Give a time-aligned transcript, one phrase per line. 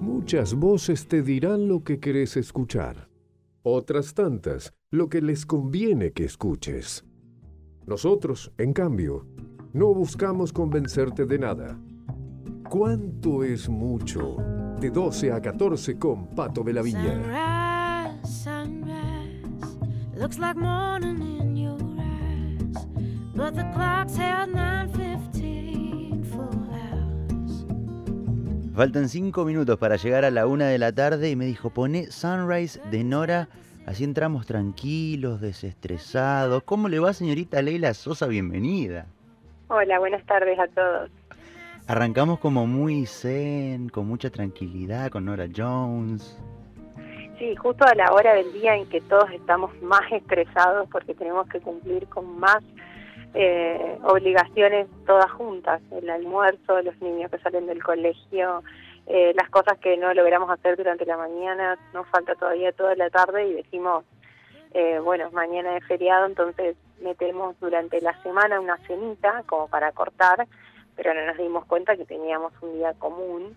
[0.00, 3.10] Muchas voces te dirán lo que querés escuchar.
[3.62, 7.04] Otras tantas, lo que les conviene que escuches.
[7.86, 9.26] Nosotros, en cambio,
[9.74, 11.78] no buscamos convencerte de nada.
[12.70, 14.36] ¿Cuánto es mucho?
[14.80, 18.18] De 12 a 14 con Pato de la Viña.
[20.16, 22.86] Looks like morning in your eyes,
[23.34, 25.09] but the clock's held 9:15
[28.74, 32.06] Faltan cinco minutos para llegar a la una de la tarde y me dijo, pone
[32.06, 33.48] Sunrise de Nora,
[33.84, 36.62] así entramos tranquilos, desestresados.
[36.62, 38.28] ¿Cómo le va, señorita Leila Sosa?
[38.28, 39.06] Bienvenida.
[39.66, 41.10] Hola, buenas tardes a todos.
[41.88, 46.40] Arrancamos como muy zen, con mucha tranquilidad, con Nora Jones.
[47.40, 51.48] Sí, justo a la hora del día en que todos estamos más estresados porque tenemos
[51.48, 52.62] que cumplir con más
[53.34, 58.62] eh, obligaciones todas juntas, el almuerzo, los niños que salen del colegio,
[59.06, 63.10] eh, las cosas que no logramos hacer durante la mañana, nos falta todavía toda la
[63.10, 64.04] tarde y decimos,
[64.72, 70.46] eh, bueno, mañana es feriado, entonces metemos durante la semana una cenita como para cortar
[71.02, 73.56] pero no nos dimos cuenta que teníamos un día común.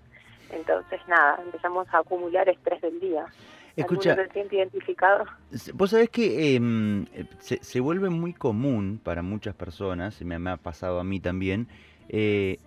[0.49, 3.25] Entonces, nada, empezamos a acumular estrés del día.
[3.75, 5.25] Escucha, se identificado?
[5.73, 7.05] Vos sabés que em,
[7.39, 11.67] se, vuelve muy común para muchas personas, y me, me ha pasado a mí también,
[12.09, 12.57] eh,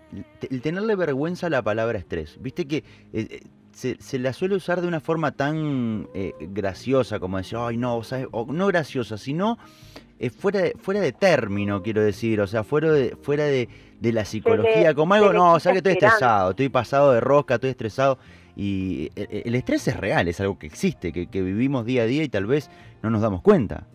[0.50, 2.40] el tenerle vergüenza a la palabra estrés.
[2.40, 2.82] Viste que eh,
[3.12, 3.40] eh,
[3.70, 6.08] se, se, la suele usar de una forma tan
[6.40, 8.00] graciosa como decir, ay no,
[8.32, 9.58] o no graciosa, sino
[10.38, 13.68] fuera, de, fuera de término, quiero decir, o sea, fuera de, fuera de,
[14.00, 17.54] de la psicología, como algo, no, o sea que estoy estresado, estoy pasado de rosca,
[17.54, 18.18] estoy estresado.
[18.56, 22.28] Y el, estrés es real, es algo que existe, que, vivimos día a día y
[22.30, 22.70] tal vez
[23.02, 23.86] no nos damos cuenta.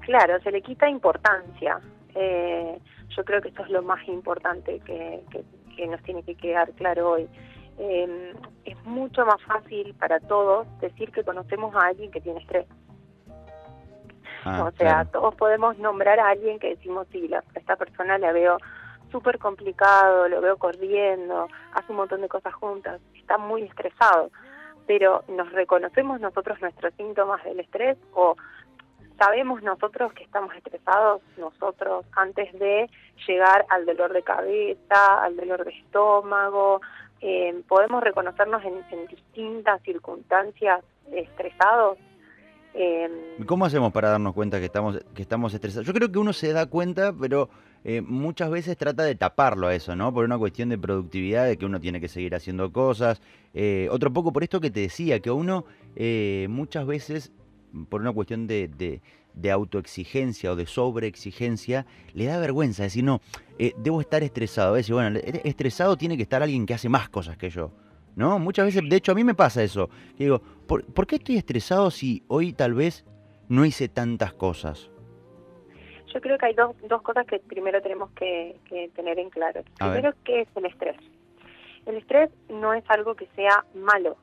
[0.00, 1.78] Claro, se le quita importancia.
[2.16, 2.78] Eh,
[3.16, 5.22] yo creo que esto es lo más importante que,
[5.86, 7.28] nos tiene que quedar claro hoy.
[7.78, 12.66] Eh, es mucho más fácil para todos decir que conocemos a alguien que tiene estrés.
[14.44, 18.32] Ah, o sea, todos podemos nombrar a alguien que decimos, sí, la, esta persona la
[18.32, 18.58] veo
[19.10, 24.30] súper complicado, lo veo corriendo, hace un montón de cosas juntas, está muy estresado,
[24.86, 28.36] pero ¿nos reconocemos nosotros nuestros síntomas del estrés o
[29.18, 32.88] sabemos nosotros que estamos estresados nosotros antes de
[33.26, 36.80] llegar al dolor de cabeza, al dolor de estómago?
[37.20, 41.98] Eh, ¿Podemos reconocernos en, en distintas circunstancias estresados?
[42.74, 45.86] Eh, ¿Cómo hacemos para darnos cuenta que estamos, que estamos estresados?
[45.86, 47.48] Yo creo que uno se da cuenta, pero
[47.84, 50.12] eh, muchas veces trata de taparlo a eso, ¿no?
[50.12, 53.20] Por una cuestión de productividad, de que uno tiene que seguir haciendo cosas.
[53.54, 55.64] Eh, otro poco por esto que te decía, que uno
[55.96, 57.32] eh, muchas veces,
[57.88, 59.00] por una cuestión de,
[59.50, 63.20] autoexigencia o de sobreexigencia, le da vergüenza decir, no,
[63.58, 64.70] debo estar estresado.
[64.70, 67.70] A veces, bueno, estresado tiene que estar alguien que hace más cosas que yo.
[68.16, 68.40] ¿No?
[68.40, 69.88] Muchas veces, de hecho, a mí me pasa eso.
[70.18, 73.04] digo, ¿por, ¿por qué estoy estresado si hoy tal vez
[73.48, 74.90] no hice tantas cosas?
[76.12, 78.56] Yo creo que hay dos, dos cosas que primero tenemos que,
[78.94, 79.62] tener en claro.
[79.78, 80.96] Primero, ¿qué es el estrés?
[81.86, 84.16] El estrés no es algo que sea malo.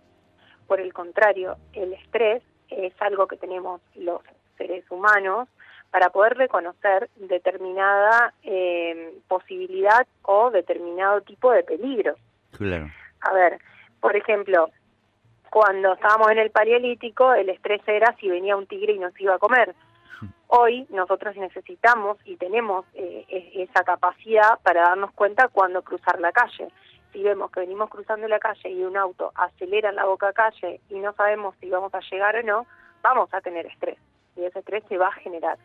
[0.68, 4.22] Por el contrario, el estrés es algo que tenemos los
[4.58, 5.48] seres humanos
[5.92, 12.16] para poder reconocer determinada eh, posibilidad o determinado tipo de peligro.
[12.58, 12.90] Claro.
[13.22, 13.60] A ver,
[14.02, 14.70] por ejemplo,
[15.50, 19.36] cuando estábamos en el paleolítico, el estrés era si venía un tigre y nos iba
[19.36, 19.74] a comer.
[20.48, 26.70] Hoy nosotros necesitamos y tenemos eh, esa capacidad para darnos cuenta cuando cruzar la calle.
[27.12, 30.82] Si vemos que venimos cruzando la calle y un auto acelera en la boca calle
[30.90, 32.66] y no sabemos si vamos a llegar o no,
[33.02, 33.98] vamos a tener estrés
[34.36, 35.58] y ese estrés se va a generar.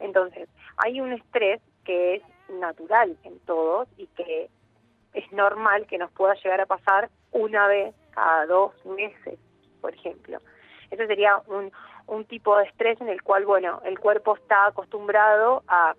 [0.00, 0.48] Entonces,
[0.78, 4.50] hay un estrés que es natural en todos y que
[5.12, 9.38] es normal que nos pueda llegar a pasar una vez cada dos meses,
[9.80, 10.38] por ejemplo.
[10.90, 11.72] Ese sería un,
[12.06, 15.94] un tipo de estrés en el cual, bueno, el cuerpo está acostumbrado a,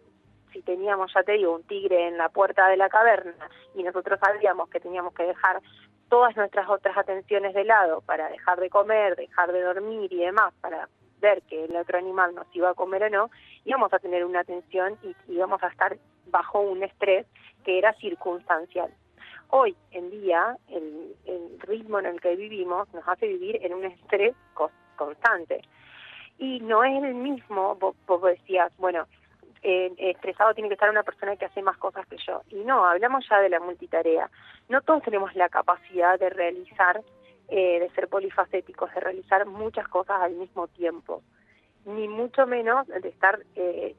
[0.53, 4.19] si teníamos, ya te digo, un tigre en la puerta de la caverna y nosotros
[4.19, 5.61] sabíamos que teníamos que dejar
[6.09, 10.53] todas nuestras otras atenciones de lado para dejar de comer, dejar de dormir y demás,
[10.61, 10.87] para
[11.19, 13.31] ver que el otro animal nos iba a comer o no,
[13.63, 15.97] íbamos a tener una atención y íbamos a estar
[16.27, 17.25] bajo un estrés
[17.63, 18.93] que era circunstancial.
[19.49, 23.85] Hoy en día, el, el ritmo en el que vivimos nos hace vivir en un
[23.85, 24.35] estrés
[24.95, 25.61] constante
[26.37, 29.05] y no es el mismo, vos, decías, bueno,
[29.63, 32.41] eh, estresado tiene que estar una persona que hace más cosas que yo.
[32.49, 34.29] Y no, hablamos ya de la multitarea.
[34.69, 37.01] No todos tenemos la capacidad de realizar,
[37.47, 41.21] eh, de ser polifacéticos, de realizar muchas cosas al mismo tiempo,
[41.85, 43.95] ni mucho menos de estar eh,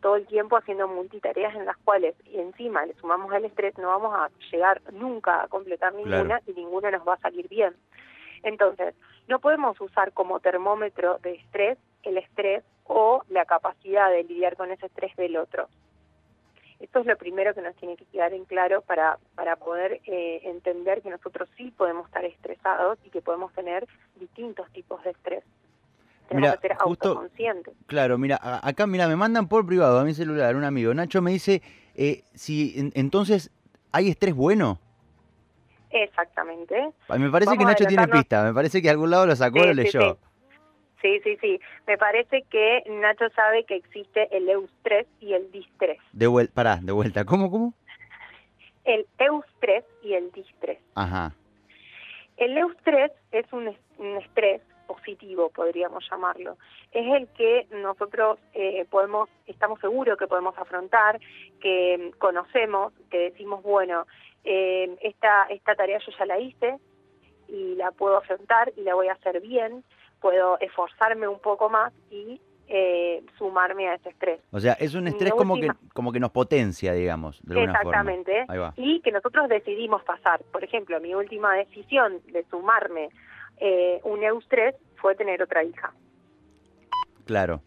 [0.00, 3.88] todo el tiempo haciendo multitareas en las cuales y encima le sumamos el estrés, no
[3.88, 7.74] vamos a llegar nunca a completar ninguna y ninguna nos va a salir bien.
[8.44, 8.94] Entonces,
[9.26, 14.70] no podemos usar como termómetro de estrés el estrés o la capacidad de lidiar con
[14.70, 15.68] ese estrés del otro.
[16.80, 20.42] Esto es lo primero que nos tiene que quedar en claro para, para poder eh,
[20.44, 23.86] entender que nosotros sí podemos estar estresados y que podemos tener
[24.16, 25.44] distintos tipos de estrés.
[26.28, 27.74] Tenemos mira, que ser justo, autoconscientes.
[27.86, 31.30] Claro, mira, acá mira, me mandan por privado a mi celular un amigo, Nacho me
[31.30, 31.62] dice,
[31.94, 33.50] eh, si entonces
[33.92, 34.78] hay estrés bueno.
[35.94, 36.90] Exactamente.
[37.16, 39.74] Me parece que Nacho tiene pista, me parece que algún lado lo sacó o lo
[39.74, 40.18] leyó.
[41.00, 41.60] Sí, sí, sí.
[41.86, 45.98] Me parece que Nacho sabe que existe el eustrés y el distrés.
[46.12, 47.24] De vuelta, pará, de vuelta.
[47.24, 47.74] ¿Cómo, cómo?
[48.84, 50.78] El eustrés y el distrés.
[50.96, 51.32] Ajá.
[52.38, 53.68] El eustrés es un,
[54.18, 56.58] estrés positivo, podríamos llamarlo.
[56.90, 61.20] Es el que nosotros eh, podemos, estamos seguros que podemos afrontar,
[61.60, 64.06] que conocemos, que decimos, bueno,
[64.44, 66.78] eh, esta, esta tarea yo ya la hice
[67.48, 69.84] y la puedo afrontar y la voy a hacer bien
[70.24, 74.40] puedo esforzarme un poco más y eh, sumarme a ese estrés.
[74.52, 78.46] O sea, es un estrés como que como que nos potencia, digamos, de alguna Exactamente.
[78.76, 80.42] Y que nosotros decidimos pasar.
[80.50, 83.10] Por ejemplo, mi última decisión de sumarme
[83.58, 85.92] eh, un eustrés fue tener otra hija.
[87.26, 87.60] Claro.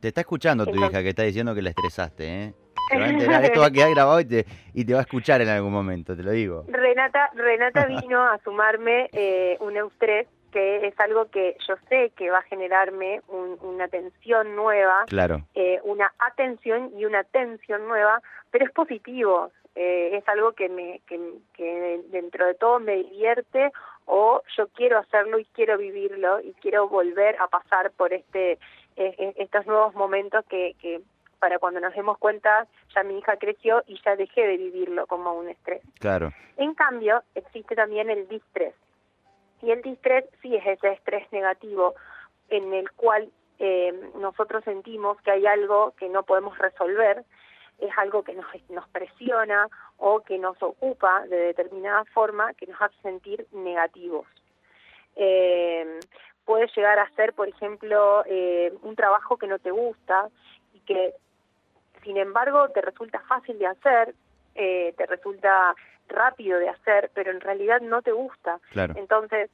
[0.00, 2.54] Te está escuchando tu hija que está diciendo que la estresaste, ¿eh?
[2.98, 5.40] Va a enterar, esto va a quedar grabado y te, y te va a escuchar
[5.40, 6.64] en algún momento, te lo digo.
[6.68, 12.30] Renata, Renata vino a sumarme eh, un eustrés que es algo que yo sé que
[12.30, 15.46] va a generarme una tensión nueva, claro.
[15.54, 21.00] Eh, una atención y una tensión nueva, pero es positivo, eh, es algo que, me,
[21.06, 23.72] que, dentro de todo me divierte
[24.04, 28.58] o yo quiero hacerlo y quiero vivirlo y quiero volver a pasar por este
[28.96, 31.00] eh, estos nuevos momentos que, que
[31.42, 35.34] para cuando nos demos cuenta ya mi hija creció y ya dejé de vivirlo como
[35.34, 35.82] un estrés.
[35.98, 36.30] Claro.
[36.56, 38.76] En cambio, existe también el distrés
[39.60, 41.96] y el distrés sí es ese estrés negativo
[42.48, 43.28] en el cual
[43.58, 47.24] eh, nosotros sentimos que hay algo que no podemos resolver,
[47.80, 49.66] es algo que nos, nos presiona
[49.96, 54.28] o que nos ocupa de determinada forma que nos hace sentir negativos.
[55.16, 55.98] Eh,
[56.44, 60.28] puede llegar a ser, por ejemplo, eh, un trabajo que no te gusta
[60.72, 61.14] y que,
[62.02, 64.14] sin embargo, te resulta fácil de hacer,
[64.54, 65.74] eh, te resulta
[66.08, 68.58] rápido de hacer, pero en realidad no te gusta.
[68.74, 69.50] Entonces,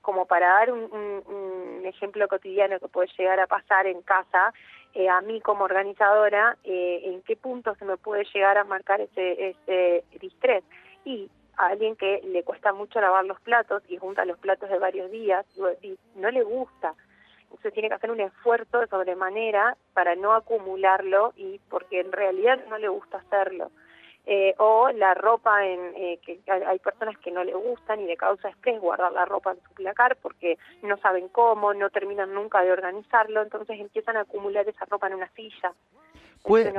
[0.00, 4.52] como para dar un, ejemplo cotidiano que puede llegar a pasar en casa,
[4.94, 9.00] eh, a mí como organizadora, eh, en qué punto se me puede llegar a marcar
[9.00, 10.64] ese, ese distrés.
[11.04, 14.78] Y a alguien que le cuesta mucho lavar los platos y junta los platos de
[14.78, 15.44] varios días
[15.82, 16.94] y no le gusta.
[17.52, 22.58] Entonces tiene que hacer un esfuerzo de sobremanera para no acumularlo y porque en realidad
[22.68, 23.70] no le gusta hacerlo.
[24.24, 28.16] Eh, o la ropa en eh, que hay personas que no le gustan y de
[28.16, 32.62] causa estrés guardar la ropa en su placar porque no saben cómo, no terminan nunca
[32.62, 35.72] de organizarlo, entonces empiezan a acumular esa ropa en una silla.
[36.44, 36.72] ¿Puede,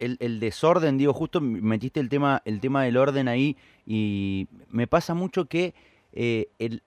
[0.00, 3.56] el, el, desorden, digo, justo metiste el tema, el tema del orden ahí
[3.86, 5.74] y me pasa mucho que
[6.12, 6.82] eh, el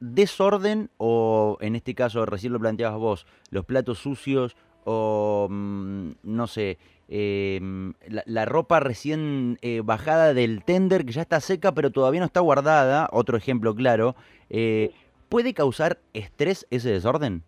[0.00, 6.46] desorden o en este caso recién lo planteabas vos, los platos sucios o mm, no
[6.46, 6.78] sé,
[7.12, 12.26] Em, la, ropa recién eh, bajada del tender que ya está seca pero todavía no
[12.26, 14.14] está guardada, otro ejemplo claro,
[14.48, 14.92] eh,
[15.28, 17.42] ¿puede causar estrés ese desorden?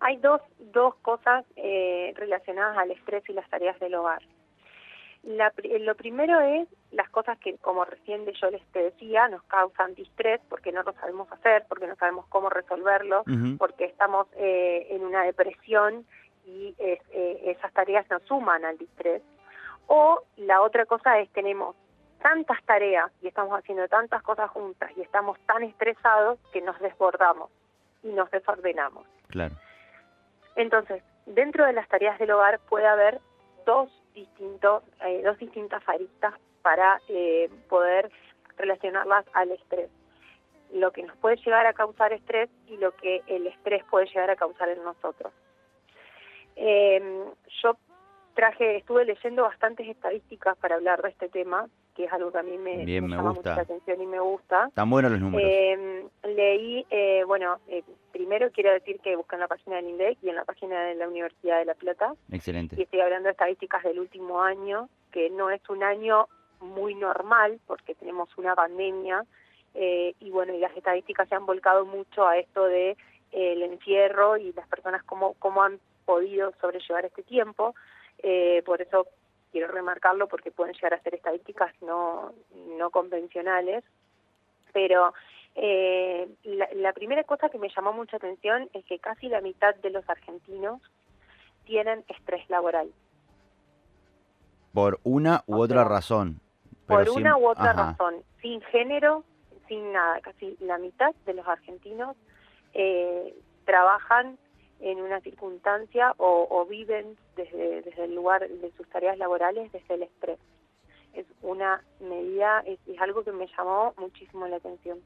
[0.00, 0.40] Hay dos,
[0.72, 4.20] dos cosas eh, relacionadas al estrés y las tareas del hogar.
[5.22, 10.40] Lo primero es las cosas que, como recién yo les te decía, nos causan distrés
[10.48, 13.24] porque no lo sabemos hacer, porque no sabemos cómo resolverlo,
[13.58, 16.06] porque estamos en una depresión
[16.46, 17.00] y eh,
[17.44, 19.22] esas tareas nos suman al distrés.
[19.86, 21.76] O la otra cosa es tenemos
[22.22, 27.50] tantas tareas y estamos haciendo tantas cosas juntas y estamos tan estresados que nos desbordamos
[28.02, 29.06] y nos desordenamos.
[29.28, 29.54] Claro.
[30.56, 33.20] Entonces, dentro de las tareas del hogar puede haber
[33.66, 38.10] dos distintos, eh, dos distintas aristas para eh, poder
[38.56, 39.90] relacionarlas al estrés.
[40.72, 44.30] Lo que nos puede llegar a causar estrés y lo que el estrés puede llegar
[44.30, 45.32] a causar en nosotros.
[46.56, 47.24] Eh,
[47.62, 47.76] yo
[48.34, 51.68] traje, estuve leyendo bastantes estadísticas para hablar de este tema,
[52.00, 54.66] que es algo que a mí me, llama mucho la atención y me gusta.
[54.68, 55.48] Están buenos los números.
[55.50, 60.18] Eh, leí, eh, bueno, eh, primero quiero decir que busqué en la página del INDEC
[60.22, 62.14] y en la página de la Universidad de La Plata.
[62.32, 62.76] Excelente.
[62.78, 66.26] Y estoy hablando de estadísticas del último año, que no es un año
[66.60, 69.24] muy normal porque tenemos una pandemia
[69.74, 72.96] eh, y bueno, y las estadísticas se han volcado mucho a esto de
[73.32, 77.74] el encierro y las personas cómo, cómo han podido sobrellevar este tiempo.
[78.22, 79.06] Eh, por eso
[79.50, 82.32] quiero remarcarlo porque pueden llegar a ser estadísticas no,
[82.78, 83.84] no convencionales.
[84.72, 85.12] Pero
[85.54, 89.90] Eh, la, primera cosa que me llamó mucha atención es que casi la mitad de
[89.90, 90.80] los argentinos
[91.64, 92.90] tienen estrés laboral.
[94.72, 96.40] Por una u otra razón.
[96.86, 98.22] por una u otra razón.
[98.40, 99.24] Sin género,
[99.66, 100.20] sin nada.
[100.20, 102.16] Casi la mitad de los argentinos
[102.74, 104.38] eh, trabajan
[104.80, 110.02] en una circunstancia o, viven desde, desde el lugar de sus tareas laborales desde el
[110.04, 110.38] estrés.
[111.12, 115.00] Es una medida, es, algo que me llamó muchísimo la atención.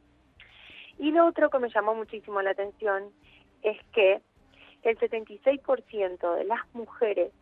[0.98, 3.10] Y lo otro que me llamó muchísimo la atención
[3.62, 4.20] es que
[4.82, 7.32] el 76% de las mujeres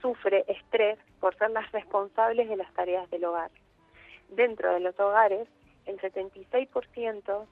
[0.00, 3.50] sufre estrés por ser las responsables de las tareas del hogar.
[4.28, 5.48] Dentro de los hogares,
[5.86, 7.46] el 76%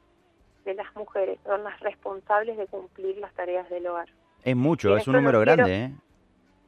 [0.66, 4.08] de las mujeres son las responsables de cumplir las tareas del hogar.
[4.42, 5.92] Es mucho, es un número grande, ¿eh?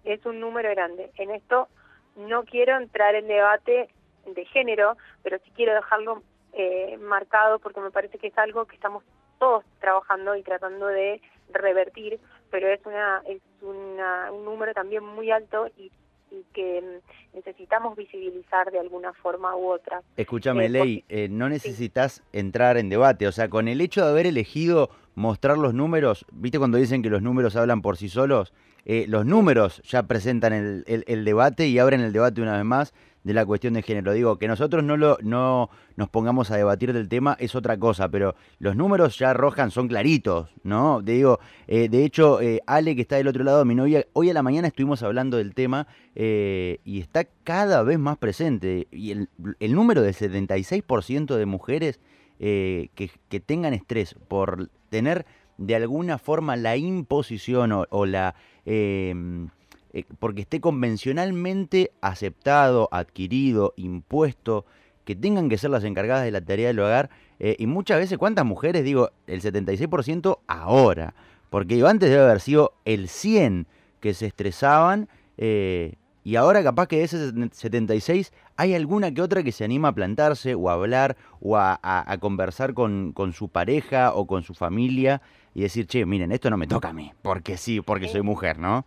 [0.05, 1.11] Es un número grande.
[1.17, 1.69] En esto
[2.17, 3.89] no quiero entrar en debate
[4.25, 8.77] de género, pero sí quiero dejarlo eh, marcado porque me parece que es algo que
[8.77, 9.05] estamos
[9.39, 11.21] todos trabajando y tratando de
[11.53, 15.91] revertir, pero es una es una, un número también muy alto y
[16.31, 20.03] y que mm, necesitamos visibilizar de alguna forma u otra.
[20.17, 24.11] Escúchame, eh, Ley, eh, no necesitas entrar en debate, o sea, con el hecho de
[24.11, 28.53] haber elegido mostrar los números, ¿viste cuando dicen que los números hablan por sí solos?
[28.85, 32.95] Eh, los números ya presentan el, el, debate y abren el debate una vez más
[33.25, 34.13] de la cuestión de género.
[34.13, 38.09] Digo, que nosotros no, lo, no nos pongamos a debatir del tema es otra cosa,
[38.09, 41.03] pero los números ya arrojan, son claritos, ¿no?
[41.05, 44.31] Te digo, eh, de hecho, eh, Ale, que está del otro lado, mi novia, hoy
[44.31, 48.89] a la mañana estuvimos hablando del tema y está cada vez más presente.
[48.91, 49.29] Y el,
[49.75, 52.01] número del 76% de mujeres
[52.39, 55.27] que, que tengan estrés por tener
[55.59, 58.35] de alguna forma la imposición o, la...
[58.65, 59.51] Em,
[59.93, 64.65] eh, porque esté convencionalmente aceptado, adquirido, impuesto,
[65.05, 67.09] que tengan que ser las encargadas de la tarea del hogar.
[67.39, 68.85] Eh, y muchas veces, ¿cuántas mujeres?
[68.85, 71.15] Digo, el 76% ahora.
[71.49, 73.67] Porque antes debe haber sido el 100
[74.01, 75.09] que se estresaban.
[75.39, 79.89] Eh, y ahora capaz que de ese 76 hay alguna que otra que se anima
[79.89, 84.53] a plantarse o a hablar o a, conversar con, con, su pareja o con su
[84.53, 85.23] familia
[85.55, 88.59] y decir, che, miren, esto no me toca a mí, porque sí, porque soy mujer,
[88.59, 88.85] ¿no?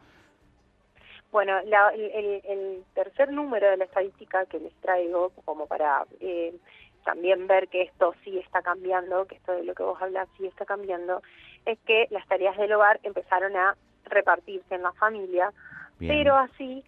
[1.31, 6.53] Bueno, el, tercer número de la estadística que les traigo, como para eh,
[7.05, 10.45] también ver que esto sí está cambiando, que esto de lo que vos hablas sí
[10.45, 11.21] está cambiando,
[11.65, 15.53] es que las tareas del hogar empezaron a repartirse en la familia,
[15.99, 16.83] pero así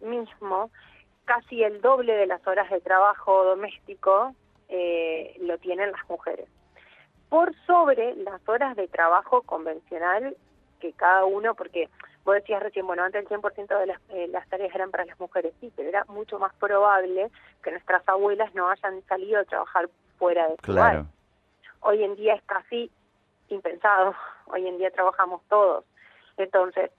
[0.00, 0.70] mismo
[1.24, 4.34] casi el doble de las horas de trabajo doméstico
[4.68, 6.48] eh, lo tienen las mujeres.
[7.28, 10.36] Por sobre las horas de trabajo convencional
[10.80, 11.88] que cada uno, porque
[12.28, 15.18] vos decías recién, bueno, antes el 100% de las, eh, las tareas eran para las
[15.18, 17.30] mujeres, sí, pero era mucho más probable
[17.62, 21.06] que nuestras abuelas no hayan salido a trabajar fuera de su claro.
[21.80, 22.90] Hoy en día es casi
[23.48, 24.14] impensado,
[24.48, 25.86] hoy en día trabajamos todos.
[26.36, 26.90] Entonces,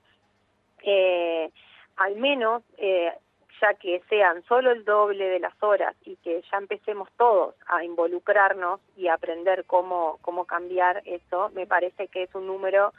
[0.81, 1.51] eh,
[1.97, 3.13] al menos eh,
[3.61, 7.83] ya que sean solo el doble de las horas y que ya empecemos todos a
[7.83, 12.93] involucrarnos y a aprender cómo, cómo cambiar eso, me parece que es un número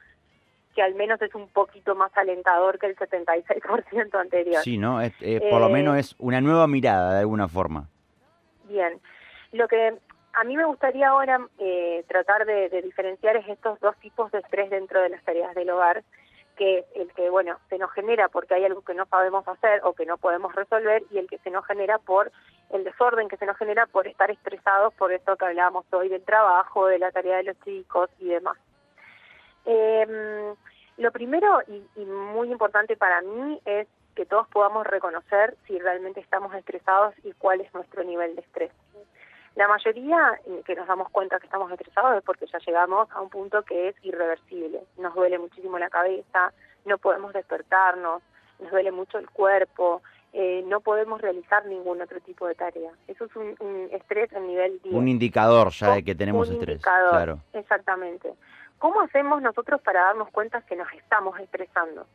[0.74, 4.62] que al menos es un poquito más alentador que el 76% anterior.
[4.62, 5.00] Sí, ¿no?
[5.50, 7.88] por lo eh, menos es una nueva mirada de alguna forma.
[8.68, 9.00] Bien.
[9.52, 9.98] Lo que
[10.32, 14.38] a mí me gustaría ahora eh, tratar de, de diferenciar es estos dos tipos de
[14.38, 16.04] estrés dentro de las tareas del hogar
[16.56, 19.94] que el que bueno se nos genera porque hay algo que no sabemos hacer o
[19.94, 22.30] que no podemos resolver y el que se nos genera por
[22.68, 26.22] el desorden que se nos genera por estar estresados por esto que hablábamos hoy del
[26.22, 28.58] trabajo de la tarea de los chicos y demás
[29.64, 30.54] eh,
[30.96, 36.20] lo primero y, y muy importante para mí es que todos podamos reconocer si realmente
[36.20, 38.72] estamos estresados y cuál es nuestro nivel de estrés
[39.56, 43.20] la mayoría eh, que nos damos cuenta que estamos estresados es porque ya llegamos a
[43.20, 44.80] un punto que es irreversible.
[44.98, 46.52] Nos duele muchísimo la cabeza,
[46.84, 48.22] no podemos despertarnos,
[48.60, 50.02] nos duele mucho el cuerpo,
[50.32, 52.92] eh, no podemos realizar ningún otro tipo de tarea.
[53.08, 54.94] Eso es un, estrés a nivel 10.
[54.94, 56.76] Un indicador ya de que tenemos un estrés.
[56.76, 57.38] Indicador, claro.
[57.52, 58.32] Exactamente.
[58.80, 62.06] ¿Cómo hacemos nosotros para darnos cuenta que nos estamos estresando?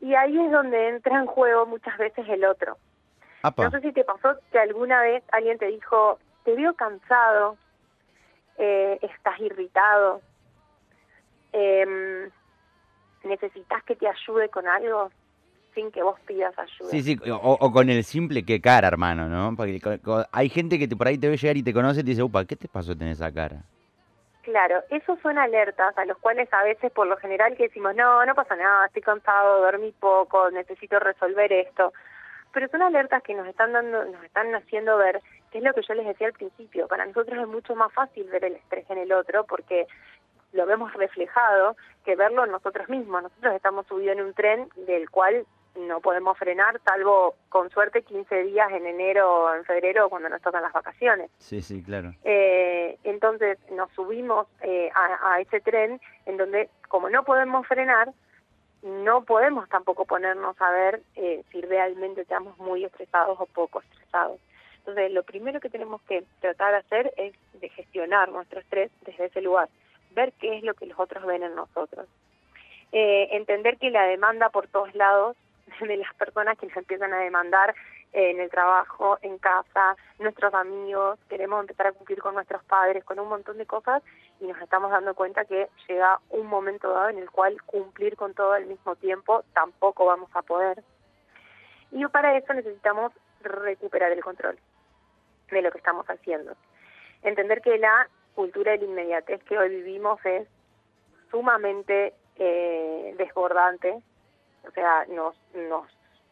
[0.00, 2.76] Y ahí es donde entra en juego muchas veces el otro.
[3.56, 7.56] No sé si te pasó que alguna vez alguien te dijo, te veo cansado,
[8.58, 10.20] eh, estás irritado,
[11.52, 12.28] eh,
[13.22, 15.12] necesitas que te ayude con algo
[15.76, 16.90] sin que vos pidas ayuda.
[16.90, 19.54] Sí, sí, o, con el simple que cara, hermano, ¿no?
[19.54, 19.80] Porque
[20.32, 22.44] hay gente que por ahí te ve llegar y te conoce y te dice, upa,
[22.44, 23.62] ¿qué te pasó tener esa cara?
[24.48, 28.24] Claro, esos son alertas a los cuales a veces por lo general que decimos, no,
[28.24, 31.92] no pasa nada, estoy cansado, dormí poco, necesito resolver esto
[32.50, 35.82] pero son alertas que nos están dando, nos están haciendo ver que es lo que
[35.82, 36.88] yo les decía al principio.
[36.88, 39.86] Para nosotros es mucho más fácil ver el estrés en el otro porque
[40.52, 41.76] lo vemos reflejado
[42.06, 43.22] que verlo nosotros mismos.
[43.22, 45.44] Nosotros estamos subidos en un tren del cual
[45.76, 50.42] no podemos frenar, salvo con suerte 15 días en enero o en febrero cuando nos
[50.42, 51.30] tocan las vacaciones.
[51.38, 52.14] Sí, sí, claro.
[52.24, 58.12] Eh, entonces nos subimos eh, a, ese tren en donde como no podemos frenar,
[58.82, 64.40] no podemos tampoco ponernos a ver eh, si realmente estamos muy estresados o poco estresados.
[64.78, 69.26] Entonces lo primero que tenemos que tratar de hacer es de gestionar nuestro estrés desde
[69.26, 69.68] ese lugar,
[70.12, 72.06] ver qué es lo que los otros ven en nosotros.
[72.90, 75.36] entender que la demanda por todos lados
[75.86, 77.74] de las personas que nos empiezan a demandar
[78.12, 83.18] en el trabajo, en casa, nuestros amigos, queremos empezar a cumplir con nuestros padres, con
[83.18, 84.02] un montón de cosas
[84.40, 88.34] y nos estamos dando cuenta que llega un momento dado en el cual cumplir con
[88.34, 90.82] todo al mismo tiempo tampoco vamos a poder.
[91.90, 94.58] Y para eso necesitamos recuperar el control
[95.50, 96.54] de lo que estamos haciendo.
[97.22, 100.46] Entender que la cultura de la inmediatez que hoy vivimos es
[101.30, 104.00] sumamente eh, desbordante
[104.68, 105.86] o sea, nos, nos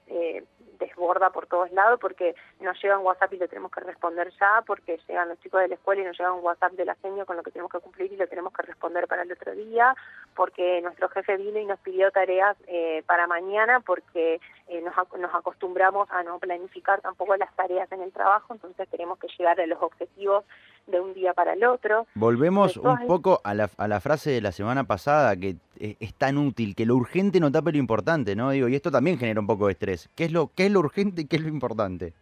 [0.09, 0.45] eh,
[0.79, 4.63] desborda por todos lados porque nos llega un WhatsApp y lo tenemos que responder ya,
[4.67, 7.25] porque llegan los chicos de la escuela y nos llega un WhatsApp de la seño
[7.25, 9.97] con lo que tenemos que cumplir y lo tenemos que responder para el otro día,
[10.35, 15.35] porque nuestro jefe vino y nos pidió tareas eh, para mañana, porque eh, nos, nos
[15.35, 19.67] acostumbramos a no planificar tampoco las tareas en el trabajo, entonces tenemos que llegar a
[19.67, 20.45] los objetivos
[20.87, 22.07] de un día para el otro.
[22.15, 26.39] Volvemos un poco a la, a la frase de la semana pasada, que es, tan
[26.39, 28.51] útil, que lo urgente no tape lo importante, ¿no?
[28.51, 30.09] Digo, y esto también genera un poco de estrés.
[30.15, 32.13] ¿Qué es lo, qué es lo urgente y qué es lo importante?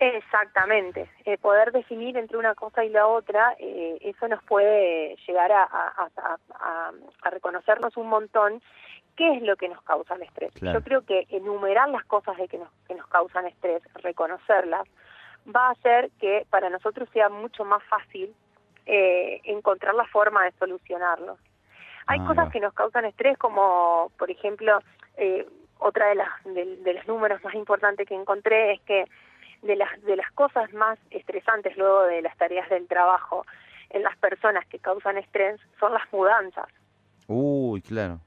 [0.00, 5.52] Exactamente, eh, poder definir entre una cosa y la otra, eh, eso nos puede llegar
[5.52, 8.62] a, a, reconocernos un montón
[9.14, 10.54] qué es lo que nos causa el estrés.
[10.54, 14.88] Yo creo que enumerar las cosas de que nos, que nos causan estrés, reconocerlas,
[15.46, 18.34] va a hacer que para nosotros sea mucho más fácil
[18.86, 21.38] eh, encontrar la forma de solucionarlo.
[22.06, 24.80] Hay ah, cosas que nos causan estrés, como por ejemplo,
[25.16, 25.46] eh,
[25.78, 29.04] otra de, las, de, los números más importantes que encontré es que
[29.62, 33.44] de las, de las cosas más estresantes luego de las tareas del trabajo
[33.90, 36.66] en las personas que causan estrés son las mudanzas.
[37.26, 38.20] Uy, claro.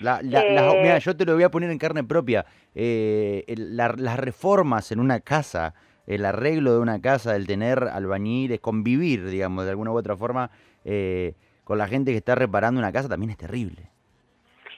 [0.00, 2.44] La, eh, mira, yo te lo voy a poner en carne propia.
[2.74, 5.74] las reformas en una casa
[6.06, 10.50] el arreglo de una casa, el tener albañiles, convivir, digamos, de alguna u otra forma,
[10.84, 13.88] eh, con la gente que está reparando una casa también es terrible.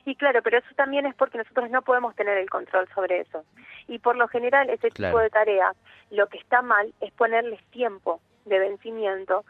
[0.04, 3.44] Y claro, pero eso también es porque nosotros no podemos tener el control sobre eso.
[3.88, 5.76] Y por lo general, ese tipo de tareas,
[6.10, 9.44] lo que está mal es ponerles tiempo de vencimiento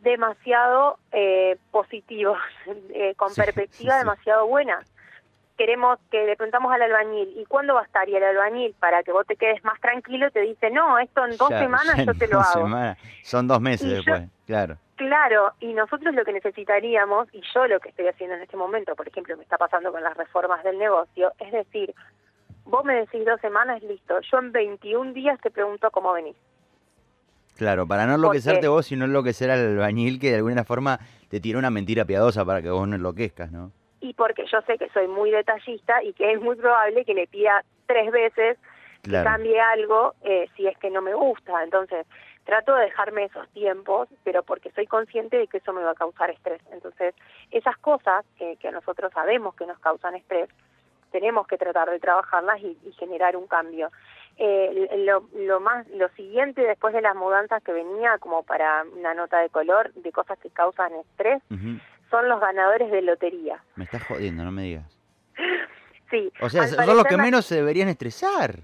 [0.00, 2.38] demasiado eh, positivos,
[2.92, 4.80] eh, con perspectiva demasiado buena
[5.56, 8.08] queremos que le preguntamos al albañil, ¿y cuándo va a estar?
[8.08, 11.36] Y el albañil, para que vos te quedes más tranquilo, te dice, no, esto en
[11.36, 12.68] dos semanas yo te lo hago.
[13.22, 14.76] Son dos meses después, claro.
[14.96, 18.94] Claro, y nosotros lo que necesitaríamos, y yo lo que estoy haciendo en este momento,
[18.94, 21.92] por ejemplo, me está pasando con las reformas del negocio, es decir,
[22.64, 26.36] vos me decís dos semanas, listo, yo en 21 días te pregunto cómo venís.
[27.56, 31.58] Claro, para no enloquecerte vos, sino enloquecer al albañil que de alguna forma te tira
[31.58, 33.72] una mentira piadosa para que vos no enloquezcas, ¿no?
[34.02, 37.28] Y porque yo sé que soy muy detallista y que es muy probable que le
[37.28, 38.58] pida tres veces
[39.02, 41.62] que cambie algo eh, si es que no me gusta.
[41.62, 42.06] Entonces,
[42.44, 45.94] trato de dejarme esos tiempos, pero porque soy consciente de que eso me va a
[45.94, 46.60] causar estrés.
[46.72, 47.14] Entonces,
[47.50, 50.48] esas cosas que, que nosotros sabemos que nos causan estrés,
[51.12, 53.90] tenemos que tratar de trabajarlas y, generar un cambio.
[54.38, 59.14] Eh, lo, lo, más, lo siguiente después de las mudanzas que venía como para una
[59.14, 61.42] nota de color de cosas que causan estrés,
[62.12, 63.60] son los ganadores de lotería.
[63.74, 64.98] Me estás jodiendo, no me digas.
[66.10, 66.30] sí.
[66.40, 68.60] O sea, son los que menos se deberían estresar.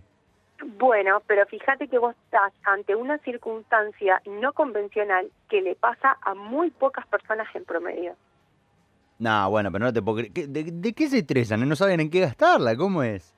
[0.76, 6.34] Bueno, pero fíjate que vos estás ante una circunstancia no convencional que le pasa a
[6.34, 8.14] muy pocas personas en promedio.
[9.18, 10.48] No, bueno, pero no te puedo creer.
[10.48, 11.66] ¿De, qué se estresan?
[11.66, 12.76] ¿No saben en qué gastarla?
[12.76, 13.34] ¿Cómo es?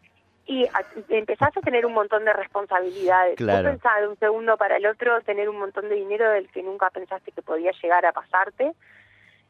[0.47, 0.67] Y
[1.09, 3.37] empezás a tener un montón de responsabilidades.
[3.37, 3.63] Claro.
[3.63, 6.63] Vos pensás de un segundo para el otro tener un montón de dinero del que
[6.63, 8.73] nunca pensaste que podía llegar a pasarte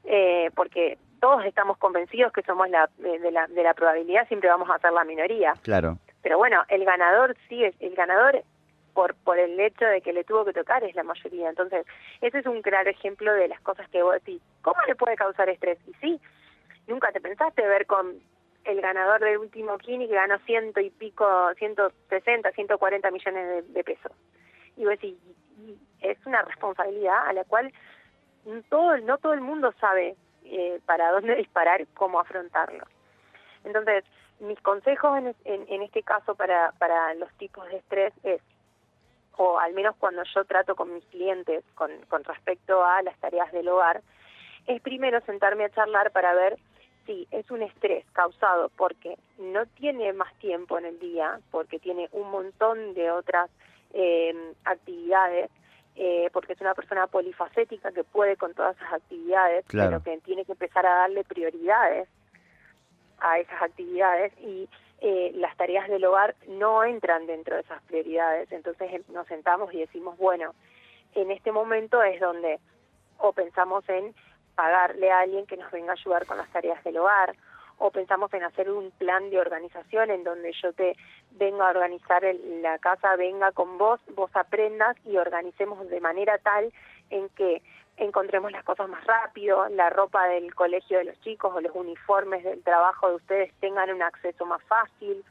[0.05, 4.71] eh, porque todos estamos convencidos que somos la, de, la, de la probabilidad, siempre vamos
[4.71, 5.55] a ser la minoría.
[5.63, 5.99] Claro.
[6.23, 8.43] Pero bueno, el ganador sí, es el ganador
[8.95, 11.49] por, por el hecho de que le tuvo que tocar es la mayoría.
[11.49, 11.87] Entonces,
[12.21, 15.49] ese es un claro ejemplo de las cosas que vos decís, ¿cómo le puede causar
[15.49, 15.79] estrés?
[15.87, 16.21] Y sí,
[16.87, 18.21] nunca te pensaste ver con
[18.65, 21.25] el ganador del último Kini que ganó ciento y pico,
[21.57, 24.13] ciento sesenta, ciento cuarenta millones de, de pesos.
[24.77, 25.17] Y vos decís,
[26.01, 27.73] es una responsabilidad a la cual
[28.69, 32.85] todo, no todo el mundo sabe eh, para dónde disparar, cómo afrontarlo.
[33.65, 34.05] Entonces,
[34.41, 38.41] mis consejos en, en, este caso para, para los tipos de estrés es
[39.37, 43.51] o al menos cuando yo trato con mis clientes con, con respecto a las tareas
[43.53, 44.03] del hogar,
[44.67, 46.59] es primero sentarme a charlar para ver
[47.07, 52.09] si es un estrés causado porque no tiene más tiempo en el día, porque tiene
[52.13, 53.51] un montón de otras
[53.95, 55.51] eh, actividades,
[56.03, 60.47] eh, porque es una persona polifacética que puede con todas esas actividades, pero que tiene
[60.47, 62.09] que empezar a darle prioridades
[63.19, 64.67] a esas actividades y
[65.03, 68.51] eh, las tareas del hogar no entran dentro de esas prioridades.
[68.51, 70.55] Entonces em, nos sentamos y decimos, bueno,
[71.15, 72.61] en este momento es donde
[73.19, 74.15] o pensamos en
[74.55, 77.37] pagarle a alguien que nos venga a ayudar con las tareas del hogar,
[77.81, 80.97] o pensamos en hacer un plan de organización en donde yo te
[81.33, 82.23] venga a organizar
[82.63, 86.71] la casa, venga con vos, vos aprendas y organicemos de manera tal
[87.09, 87.63] en que
[87.97, 92.45] encontremos las cosas más rápido, la ropa del colegio de los chicos o los uniformes
[92.45, 95.25] del trabajo de ustedes tengan un acceso más fácil,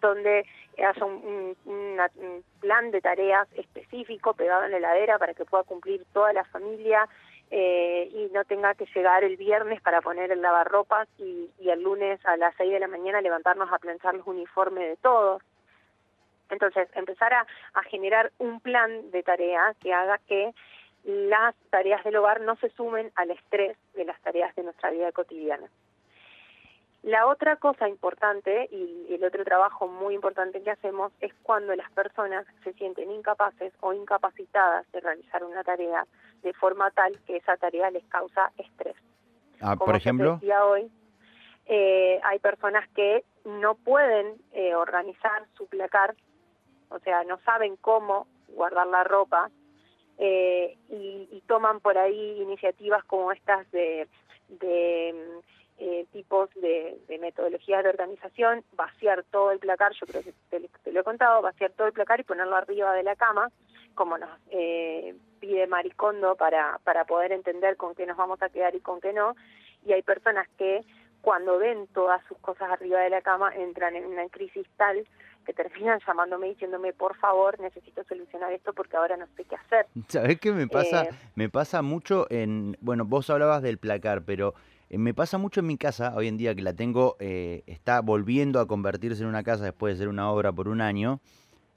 [0.00, 0.46] donde
[0.78, 6.06] haya un, un plan de tareas específico pegado en la heladera para que pueda cumplir
[6.14, 7.06] toda la familia
[7.50, 11.82] eh, y no tenga que llegar el viernes para poner el lavarropas y, y el
[11.82, 15.42] lunes a las 6 de la mañana levantarnos a planchar los uniformes de todos.
[16.48, 20.52] Entonces, empezar a, a generar un plan de tarea que haga que
[21.04, 25.12] las tareas del hogar no se sumen al estrés de las tareas de nuestra vida
[25.12, 25.68] cotidiana.
[27.02, 31.90] La otra cosa importante y el otro trabajo muy importante que hacemos es cuando las
[31.92, 36.06] personas se sienten incapaces o incapacitadas de realizar una tarea
[36.42, 38.96] de forma tal que esa tarea les causa estrés.
[39.62, 40.34] Ah, por ejemplo.
[40.34, 40.90] Decía hoy,
[41.66, 46.14] eh, hay personas que no pueden eh, organizar su placar,
[46.90, 49.50] o sea, no saben cómo guardar la ropa
[50.18, 54.06] eh, y, y, toman por ahí iniciativas como estas de,
[54.48, 55.40] de
[55.82, 61.00] eh, tipos de, metodologías de organización, vaciar todo el placar, yo creo que te, lo
[61.00, 63.50] he contado, vaciar todo el placar y ponerlo arriba de la cama,
[63.94, 68.74] como nos eh, pide Maricondo para, para poder entender con qué nos vamos a quedar
[68.74, 69.36] y con qué no.
[69.86, 70.84] Y hay personas que
[71.22, 75.06] cuando ven todas sus cosas arriba de la cama entran en una crisis tal
[75.46, 79.86] que terminan llamándome diciéndome por favor necesito solucionar esto porque ahora no sé qué hacer.
[80.08, 81.04] ¿Sabes qué me pasa?
[81.04, 84.54] Eh, me pasa mucho en, bueno, vos hablabas del placar, pero
[84.98, 88.60] me pasa mucho en mi casa, hoy en día que la tengo, eh, está volviendo
[88.60, 91.20] a convertirse en una casa después de ser una obra por un año.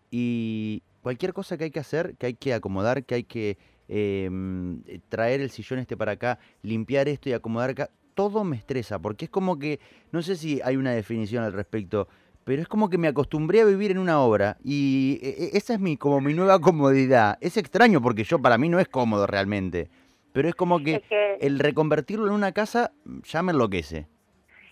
[0.10, 4.82] Y cualquier cosa que hay que hacer, que hay que acomodar, que hay que em,
[5.10, 9.26] traer el sillón este para acá, limpiar esto y acomodar acá, todo me estresa, porque
[9.26, 9.80] es como que,
[10.12, 12.08] no sé si hay una definición al respecto,
[12.43, 15.19] pero es como que me acostumbré a vivir en una obra y
[15.54, 17.38] esa es mi como mi nueva comodidad.
[17.41, 19.89] Es extraño porque yo para mí no es cómodo realmente.
[20.34, 22.91] Pero es como que, el reconvertirlo en una casa
[23.24, 24.08] ya me enloquece.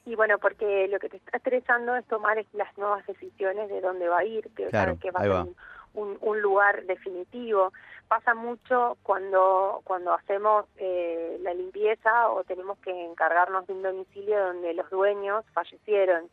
[0.05, 4.07] Y bueno, porque lo que te está estresando es tomar las nuevas decisiones de dónde
[4.07, 5.55] va a ir, que claro, que va a ser
[5.93, 7.71] un, un, lugar definitivo.
[8.07, 14.39] Pasa mucho cuando, cuando hacemos eh, la limpieza o tenemos que encargarnos de un domicilio
[14.43, 16.25] donde los dueños fallecieron.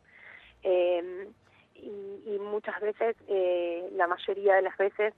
[0.63, 1.29] Eh,
[1.75, 5.13] y, y, muchas veces, eh, la mayoría de las veces,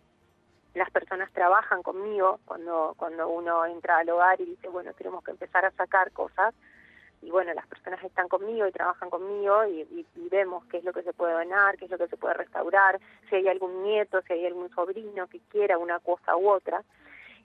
[0.73, 5.31] las personas trabajan conmigo cuando cuando uno entra al hogar y dice bueno tenemos que
[5.31, 6.53] empezar a sacar cosas
[7.21, 11.03] y bueno las personas están conmigo y trabajan conmigo y, vemos qué es lo que
[11.03, 14.31] se puede donar qué es lo que se puede restaurar si hay algún nieto si
[14.31, 16.83] hay algún sobrino que quiera una cosa u otra.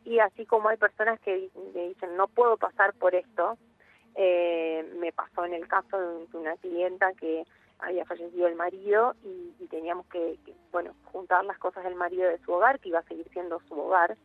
[0.05, 3.59] Y así como hay personas que dicen no puedo pasar por esto
[4.15, 7.45] eh, me pasó en el caso de una clienta que
[7.79, 10.39] había fallecido el marido y, teníamos que,
[10.71, 13.79] bueno, juntar las cosas del marido de su hogar, que iba a seguir siendo su
[13.79, 14.17] hogar,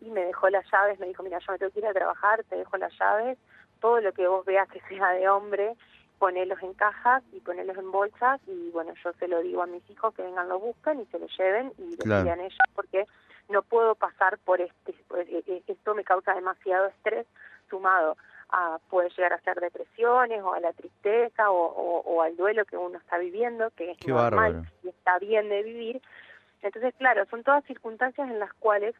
[0.00, 2.44] y me dejó las llaves, me dijo, mira, yo me tengo que ir a trabajar,
[2.44, 3.38] te dejo las llaves,
[3.80, 5.76] todo lo que vos veas que sea de hombre,
[6.18, 9.88] ponelos en cajas y ponelos en bolsas, y bueno, yo se lo digo a mis
[9.90, 12.40] hijos que vengan, lo busquen y se lo lleven y lo claro.
[12.40, 13.06] ellos, porque
[13.48, 17.26] no puedo pasar por este, e, e, esto me causa demasiado estrés
[17.68, 18.16] sumado
[18.88, 23.18] puede llegar a ser depresiones o a la tristeza o, al duelo que uno está
[23.18, 26.02] viviendo, que es normal y está bien de vivir.
[26.62, 28.94] Entonces, claro, son todas circunstancias en las cuales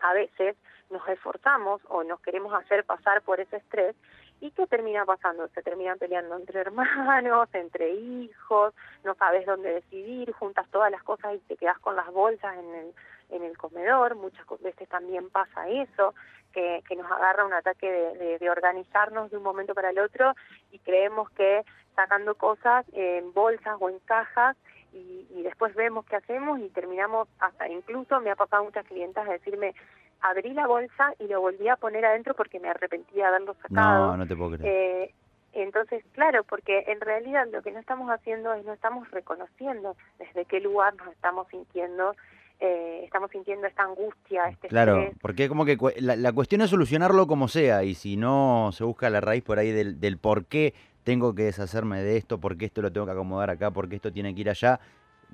[0.00, 0.56] a veces
[0.90, 3.96] nos esforzamos o nos queremos hacer pasar por ese estrés
[4.40, 5.48] y ¿qué termina pasando?
[5.48, 11.34] Se terminan peleando entre hermanos, entre hijos, no sabes dónde decidir, juntas todas las cosas
[11.34, 12.94] y te quedas con las bolsas en el,
[13.30, 16.14] en el comedor, muchas veces también pasa eso,
[16.52, 20.34] que, que nos agarra un ataque de, de, organizarnos de un momento para el otro
[20.70, 24.56] y creemos que sacando cosas en bolsas o en cajas
[24.92, 29.28] y, y después vemos qué hacemos y terminamos hasta incluso me ha pasado muchas clientas
[29.28, 29.74] a decirme
[30.22, 34.08] abrí la bolsa y lo volví a poner adentro porque me arrepentí de haberlo sacado.
[34.08, 34.66] No, no te puedo creer.
[34.66, 35.14] Eh,
[35.52, 40.44] entonces, claro, porque en realidad lo que no estamos haciendo es no estamos reconociendo desde
[40.44, 42.14] qué lugar nos estamos sintiendo
[42.60, 47.48] eh, estamos sintiendo esta angustia, este Claro, porque como que la, cuestión es solucionarlo como
[47.48, 51.34] sea, y si no se busca la raíz por ahí del, del por qué tengo
[51.34, 54.12] que deshacerme de esto, por qué esto lo tengo que acomodar acá, por qué esto
[54.12, 54.80] tiene que ir allá,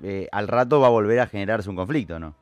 [0.03, 2.35] eh, al rato va a volver a generarse un conflicto, ¿no?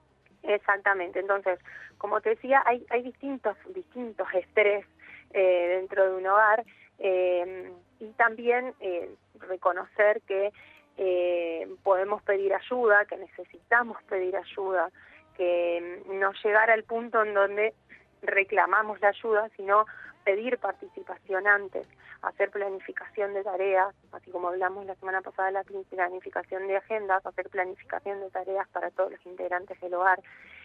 [0.44, 1.60] Exactamente, entonces,
[1.98, 4.86] como te decía, hay, hay distintos, distintos estrés
[5.32, 6.66] eh, dentro de un hogar
[7.00, 8.74] eh, y también
[9.48, 10.52] reconocer que
[11.84, 14.90] podemos pedir ayuda, que necesitamos pedir ayuda,
[15.36, 17.74] que no llegar al punto en donde
[18.22, 19.86] reclamamos la ayuda, sino
[20.24, 21.88] pedir participación antes,
[22.22, 27.26] hacer planificación de tareas, así como hablamos la semana pasada de la planificación de agendas,
[27.26, 30.22] hacer planificación de tareas para todos los integrantes del hogar,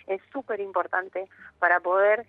[0.07, 2.27] es súper importante para poder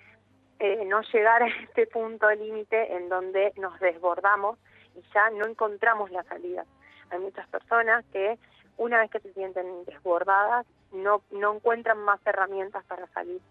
[0.59, 4.57] eh, no llegar a este punto límite en donde nos desbordamos
[4.95, 6.65] y ya no encontramos la salida.
[7.09, 8.37] Hay muchas personas que
[8.77, 13.41] una vez que se sienten desbordadas no, no encuentran más herramientas para salir.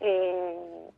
[0.00, 0.90] Eh,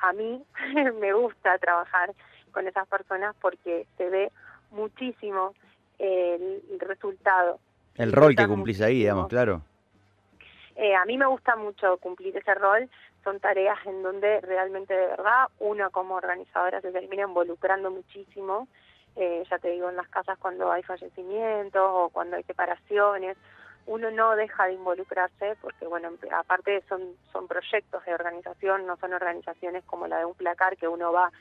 [0.00, 0.42] a mí
[1.00, 2.12] me gusta trabajar
[2.52, 4.32] con esas personas porque se ve
[4.70, 5.54] muchísimo
[5.98, 7.58] el, resultado.
[7.96, 9.62] El rol que cumplís ahí, digamos, claro.
[10.76, 12.88] Eh, a mí me gusta mucho cumplir ese rol.
[13.22, 18.66] Son tareas en donde realmente de verdad una como organizadora se termina involucrando muchísimo.
[19.16, 23.36] Eh, ya te digo, en las casas cuando hay fallecimientos o cuando hay separaciones
[23.86, 29.12] uno no deja de involucrarse porque, bueno, aparte son, son proyectos de organización, no son
[29.12, 31.32] organizaciones como la de un placar que uno va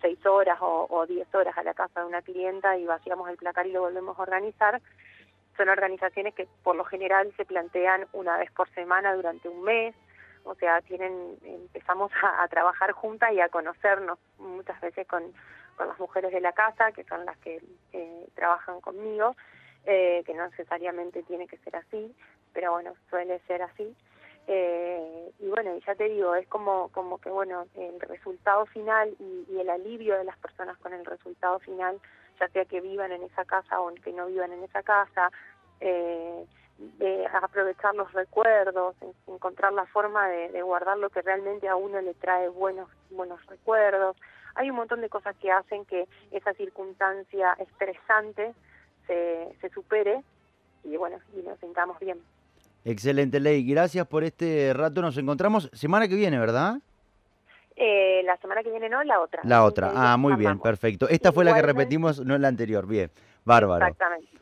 [0.00, 3.66] seis horas o, diez horas a la casa de una clienta y vaciamos el placar
[3.66, 4.80] y lo volvemos a organizar.
[5.56, 9.94] Son organizaciones que por lo general se plantean una vez por semana durante un mes,
[10.44, 15.24] o sea, tienen empezamos a, trabajar juntas y a conocernos muchas veces con,
[15.76, 17.60] con las mujeres de la casa, que son las que
[18.34, 19.36] trabajan conmigo,
[19.84, 22.14] eh, que no necesariamente tiene que ser así,
[22.52, 23.94] pero bueno, suele ser así.
[24.48, 29.58] Eh, y bueno, ya te digo, es como, como que bueno, el resultado final y,
[29.58, 32.00] el alivio de las personas con el resultado final,
[32.38, 35.30] ya sea que vivan en esa casa o que no vivan en esa casa,
[35.80, 36.44] eh,
[37.42, 42.14] aprovechar los recuerdos, encontrar la forma de, de, guardar lo que realmente a uno le
[42.14, 44.16] trae buenos, buenos recuerdos.
[44.56, 48.54] Hay un montón de cosas que hacen que esa circunstancia estresante
[49.06, 50.22] se, supere
[50.82, 52.18] y bueno, y nos sintamos bien.
[52.84, 53.68] Excelente, Ley.
[53.68, 55.02] Gracias por este rato.
[55.02, 56.76] Nos encontramos semana que viene, ¿verdad?
[57.76, 59.42] Eh, la semana que viene no, la otra.
[59.44, 59.92] La otra.
[59.94, 61.08] Ah, muy bien, perfecto.
[61.08, 62.86] Esta fue la que repetimos, no la anterior.
[62.86, 63.10] Bien,
[63.44, 63.84] bárbaro.
[63.84, 64.36] Exactamente.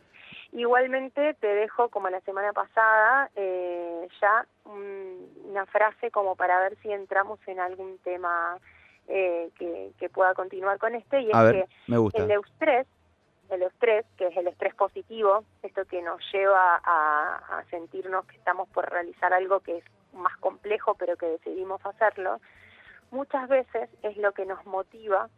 [0.52, 6.92] Igualmente te dejo, como la semana pasada, eh, ya una frase como para ver si
[6.92, 8.58] entramos en algún tema
[9.08, 12.22] eh, que, pueda continuar con este, y es que me gusta.
[12.22, 12.86] el eustrés
[13.50, 18.68] el estrés, que es el estrés positivo, esto que nos lleva a, sentirnos que estamos
[18.68, 22.40] por realizar algo que es más complejo, pero que decidimos hacerlo,
[23.10, 25.28] muchas veces es lo que nos motiva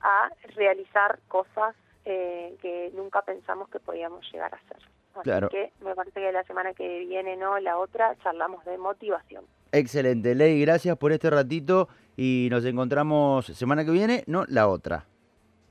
[0.00, 1.74] a realizar cosas
[2.04, 4.78] eh, que nunca pensamos que podíamos llegar a hacer.
[5.14, 9.44] Así que me parece que la semana que viene, no, la otra, charlamos de motivación.
[9.72, 15.06] Excelente, Ley, gracias por este ratito y nos encontramos semana que viene, no, la otra.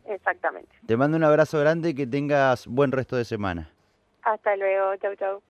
[0.05, 0.69] Exactamente.
[0.86, 3.71] Te mando un abrazo grande y que tengas buen resto de semana.
[4.21, 5.41] Hasta luego, chau chau.